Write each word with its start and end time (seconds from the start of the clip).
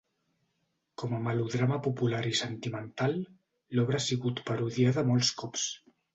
Com 1.01 1.11
a 1.17 1.19
melodrama 1.27 1.77
popular 1.87 2.21
i 2.31 2.31
sentimental, 2.39 3.15
l'obra 3.81 4.01
ha 4.01 4.07
sigut 4.09 4.43
parodiada 4.51 5.07
molts 5.13 5.33
cops. 5.45 5.71